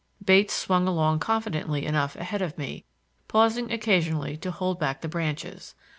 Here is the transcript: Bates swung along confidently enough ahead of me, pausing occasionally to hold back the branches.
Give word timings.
Bates 0.25 0.55
swung 0.55 0.87
along 0.87 1.19
confidently 1.19 1.85
enough 1.85 2.15
ahead 2.15 2.41
of 2.41 2.57
me, 2.57 2.85
pausing 3.27 3.71
occasionally 3.71 4.35
to 4.37 4.49
hold 4.49 4.79
back 4.79 5.01
the 5.01 5.07
branches. 5.07 5.75